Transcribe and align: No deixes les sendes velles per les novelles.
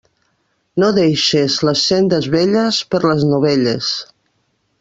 No 0.83 0.89
deixes 0.95 1.57
les 1.69 1.83
sendes 1.91 2.31
velles 2.39 2.83
per 2.95 3.05
les 3.07 3.29
novelles. 3.35 3.95